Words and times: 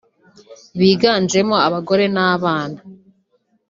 biganjemo 0.79 1.55
abagore 1.67 2.03
n’abana 2.15 2.79